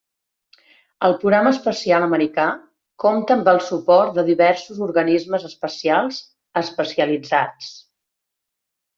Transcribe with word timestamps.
El 1.07 1.11
programa 1.23 1.49
espacial 1.55 2.05
americà 2.05 2.45
compta 3.03 3.35
amb 3.35 3.49
el 3.51 3.61
suport 3.65 4.15
de 4.15 4.23
diversos 4.29 4.79
organismes 4.85 5.45
espacials 5.51 6.17
especialitzats. 6.63 7.69